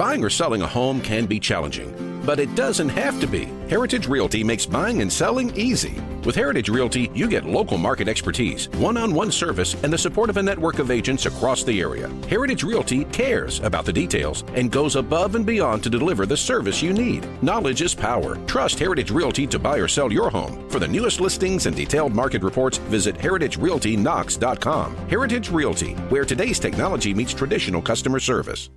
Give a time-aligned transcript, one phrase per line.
[0.00, 3.50] Buying or selling a home can be challenging, but it doesn't have to be.
[3.68, 6.00] Heritage Realty makes buying and selling easy.
[6.24, 10.30] With Heritage Realty, you get local market expertise, one on one service, and the support
[10.30, 12.08] of a network of agents across the area.
[12.30, 16.82] Heritage Realty cares about the details and goes above and beyond to deliver the service
[16.82, 17.28] you need.
[17.42, 18.36] Knowledge is power.
[18.46, 20.66] Trust Heritage Realty to buy or sell your home.
[20.70, 24.96] For the newest listings and detailed market reports, visit heritagerealtyknox.com.
[25.10, 28.70] Heritage Realty, where today's technology meets traditional customer service.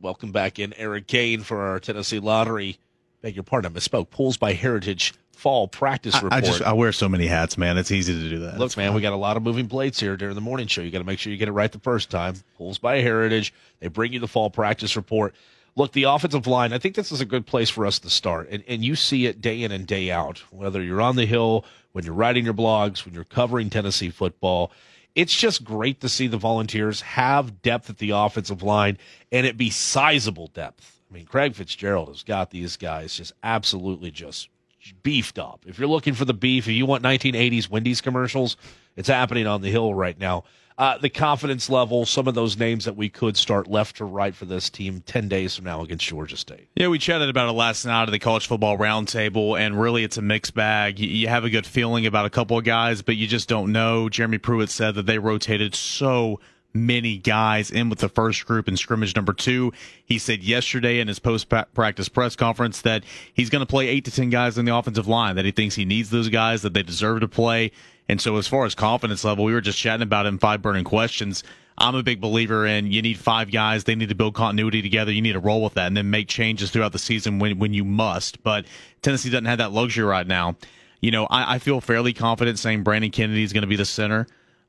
[0.00, 2.78] Welcome back in, Eric Cain, for our Tennessee Lottery.
[3.22, 4.10] Beg your pardon, I misspoke.
[4.10, 6.32] Pools by Heritage fall practice report.
[6.32, 7.78] I, I just I wear so many hats, man.
[7.78, 8.58] It's easy to do that.
[8.58, 10.80] Look, man, we got a lot of moving plates here during the morning show.
[10.80, 12.34] You got to make sure you get it right the first time.
[12.56, 13.52] Pools by Heritage.
[13.80, 15.34] They bring you the fall practice report.
[15.76, 18.48] Look, the offensive line, I think this is a good place for us to start.
[18.50, 21.66] And, and you see it day in and day out, whether you're on the Hill,
[21.92, 24.72] when you're writing your blogs, when you're covering Tennessee football
[25.16, 28.98] it's just great to see the Volunteers have depth at the offensive line
[29.32, 31.00] and it be sizable depth.
[31.10, 34.48] I mean, Craig Fitzgerald has got these guys just absolutely just
[35.02, 35.64] beefed up.
[35.66, 38.56] If you're looking for the beef, if you want 1980s Wendy's commercials,
[38.94, 40.44] it's happening on the hill right now
[40.78, 44.34] uh, the confidence level, some of those names that we could start left to right
[44.34, 46.68] for this team 10 days from now against Georgia State.
[46.76, 50.18] Yeah, we chatted about it last night at the college football roundtable, and really it's
[50.18, 50.98] a mixed bag.
[50.98, 54.08] You have a good feeling about a couple of guys, but you just don't know.
[54.08, 56.40] Jeremy Pruitt said that they rotated so
[56.84, 59.72] many guys in with the first group in scrimmage number two.
[60.04, 64.04] He said yesterday in his post practice press conference that he's going to play eight
[64.04, 66.74] to 10 guys in the offensive line, that he thinks he needs those guys, that
[66.74, 67.72] they deserve to play.
[68.08, 70.84] And so, as far as confidence level, we were just chatting about in five burning
[70.84, 71.42] questions.
[71.78, 73.84] I'm a big believer in you need five guys.
[73.84, 75.12] They need to build continuity together.
[75.12, 77.74] You need to roll with that and then make changes throughout the season when, when
[77.74, 78.42] you must.
[78.42, 78.64] But
[79.02, 80.56] Tennessee doesn't have that luxury right now.
[81.00, 83.84] You know, I, I feel fairly confident saying Brandon Kennedy is going to be the
[83.84, 84.26] center.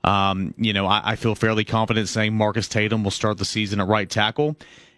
[0.08, 3.82] Um, you know, I, I, feel fairly confident saying Marcus Tatum will start the season
[3.82, 4.56] at right tackle.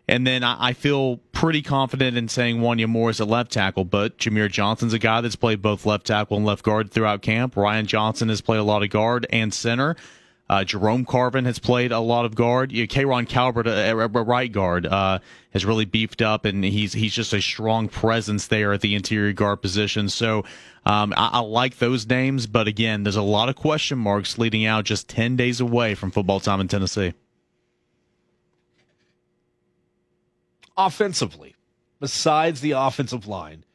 [0.07, 3.85] And then I, I feel pretty confident in saying Wanya Moore is at left tackle,
[3.85, 7.57] but Jahmir Johnson's a guy that's played both left tackle and left guard throughout camp.
[7.57, 9.95] Ryan Johnson has played a lot of guard and center.
[10.49, 12.71] Uh, Jerome Carvin has played a lot of guard.
[12.71, 15.19] You know, K'Rojhn Calvert, a, a, right guard, uh,
[15.51, 19.33] has really beefed up, and he's he's just a strong presence there at the interior
[19.33, 20.09] guard position.
[20.09, 20.45] So
[20.85, 24.65] um, I, I, like those names, but again, there's a lot of question marks leading
[24.65, 27.13] out just ten days away from football time in Tennessee.
[30.79, 31.55] offensively,
[31.99, 33.65] besides the offensive line,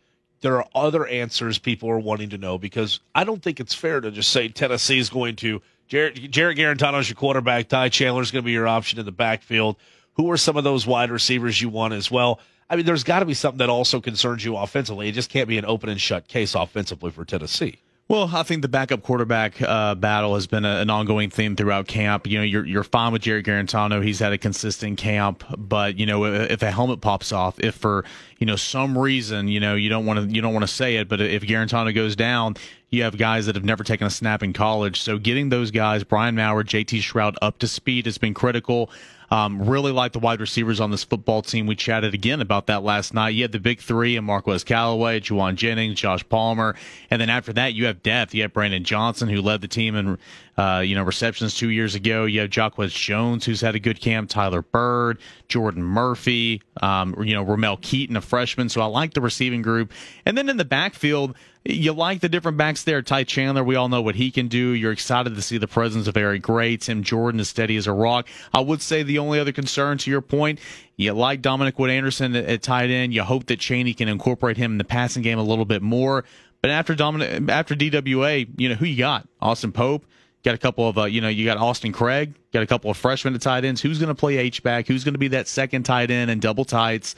[0.40, 4.00] there are other answers people are wanting to know because I don't think it's fair
[4.00, 7.68] to just say Tennessee is going to Jarrett Guarantano is your quarterback.
[7.68, 9.76] Ty Chandler is going to be your option in the backfield.
[10.14, 12.40] Who are some of those wide receivers you want as well?
[12.70, 15.08] I mean, there's got to be something that also concerns you offensively.
[15.08, 17.78] It just can't be an open and shut case offensively for Tennessee.
[18.06, 21.88] Well, I think the backup quarterback uh, battle has been a, an ongoing theme throughout
[21.88, 22.26] camp.
[22.26, 25.42] You know, you're you're fine with Jerry Guarantano; he's had a consistent camp.
[25.56, 28.04] But you know, if, a helmet pops off, if for
[28.38, 30.96] you know some reason, you know, you don't want to you don't want to say
[30.96, 32.56] it, but if Guarantano goes down,
[32.90, 35.00] you have guys that have never taken a snap in college.
[35.00, 38.90] So getting those guys, Brian Maurer, JT Shrout, up to speed has been critical.
[39.34, 41.66] Um, really like the wide receivers on this football team.
[41.66, 43.30] We chatted again about that last night.
[43.30, 46.76] You had the big three and Marquez Callaway, Jauan Jennings, Josh Palmer,
[47.10, 48.32] and then after that you have depth.
[48.32, 50.18] You have Brandon Johnson who led the team in
[50.56, 52.24] uh, you know receptions two years ago.
[52.24, 54.30] You have Jacquez Jones who's had a good camp.
[54.30, 58.68] Tyler Byrd, Jordan Murphy, um, you know Ramel Keaton, a freshman.
[58.68, 59.92] So I like the receiving group,
[60.24, 61.34] and then in the backfield
[61.66, 63.00] you like the different backs there.
[63.00, 64.70] Ty Chandler, we all know what he can do.
[64.70, 66.76] You're excited to see the presence of Eric Gray.
[66.76, 68.28] Tim Jordan is steady as a rock.
[68.52, 70.60] I would say the only other concern to your point,
[70.96, 73.14] you like Dominick Wood-Anderson at, at tight end.
[73.14, 76.24] You hope that Chaney can incorporate him in the passing game a little bit more.
[76.60, 79.26] But after Dominick, after DWA, you know who you got?
[79.40, 80.04] Austin Pope.
[80.44, 82.34] Got a couple of, uh, you know, you got Austin Craig.
[82.52, 83.80] Got a couple of freshmen at tight ends.
[83.80, 84.86] Who's going to play H back?
[84.86, 87.14] Who's going to be that second tight end and double tights?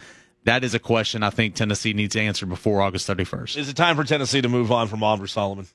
[0.46, 3.56] that is a question I think Tennessee needs to answer before August 31st.
[3.58, 5.66] Is it time for Tennessee to move on from Aubrey Solomon?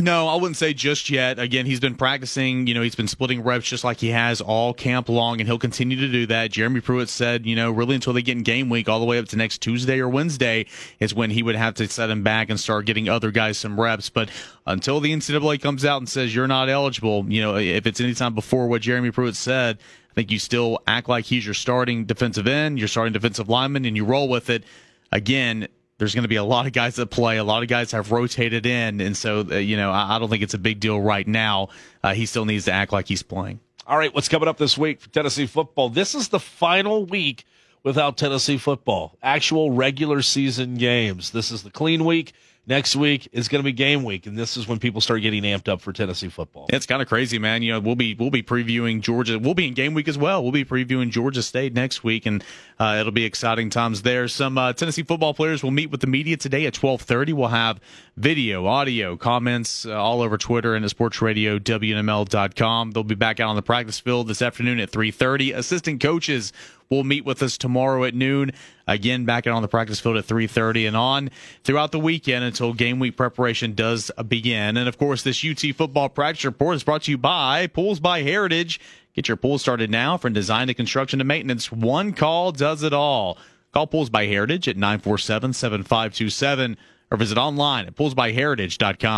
[0.00, 1.40] No, I wouldn't say just yet.
[1.40, 2.68] Again, he's been practicing.
[2.68, 5.58] You know, he's been splitting reps just like he has all camp long, and he'll
[5.58, 6.52] continue to do that.
[6.52, 9.18] Jeremy Pruitt said, you know, really until they get in game week, all the way
[9.18, 10.66] up to next Tuesday or Wednesday,
[11.00, 13.80] is when he would have to set him back and start getting other guys some
[13.80, 14.08] reps.
[14.08, 14.30] But
[14.66, 18.36] until the NCAA comes out and says you're not eligible, you know, if it's anytime
[18.36, 19.78] before what Jeremy Pruitt said,
[20.12, 23.84] I think you still act like he's your starting defensive end, your starting defensive lineman,
[23.84, 24.62] and you roll with it.
[25.10, 25.66] Again,
[25.98, 27.36] there's going to be a lot of guys that play.
[27.36, 30.30] A lot of guys have rotated in, and so uh, you know I, I, don't
[30.30, 31.68] think it's a big deal right now.
[32.02, 33.60] Uh, he still needs to act like he's playing.
[33.86, 35.88] All right, what's coming up this week for Tennessee football?
[35.88, 37.44] This is the final week
[37.82, 39.16] without Tennessee football.
[39.22, 41.30] Actual regular season games.
[41.30, 42.32] This is the clean week.
[42.68, 45.42] Next week is going to be game week, and this is when people start getting
[45.42, 46.66] amped up for Tennessee football.
[46.68, 47.62] It's kind of crazy, man.
[47.62, 49.38] You know, we'll be we'll be previewing Georgia.
[49.38, 50.42] We'll be in game week as well.
[50.42, 52.44] We'll be previewing Georgia State next week, and
[52.78, 54.28] uh, it'll be exciting times there.
[54.28, 57.32] Some uh, Tennessee football players will meet with the media today at twelve thirty.
[57.32, 57.80] We'll have
[58.16, 62.90] video, audio, comments uh, all over Twitter and at Sports Radio WNML.com.
[62.92, 65.52] They'll be back out on the practice field this afternoon at three thirty.
[65.52, 66.52] Assistant coaches
[66.90, 68.52] will meet with us tomorrow at noon.
[68.86, 71.30] Again, back out on the practice field at 3:30 and on
[71.64, 74.76] throughout the weekend until game week preparation does begin.
[74.76, 78.22] And of course, this UT football practice report is brought to you by Pools by
[78.22, 78.80] Heritage.
[79.14, 81.72] Get your pool started now from design to construction to maintenance.
[81.72, 83.36] One call does it all.
[83.72, 86.76] Call Pools by Heritage at 947 7527
[87.10, 89.16] or visit online at poolsbyheritage.com.